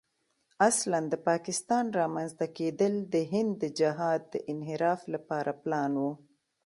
اصلاً 0.69 0.99
د 1.09 1.15
پاکستان 1.27 1.85
رامنځته 1.99 2.45
کېدل 2.57 2.93
د 3.13 3.15
هند 3.31 3.51
د 3.63 3.65
جهاد 3.79 4.21
د 4.33 4.35
انحراف 4.51 5.01
لپاره 5.13 5.51
پلان 5.63 5.91
و. 6.03 6.05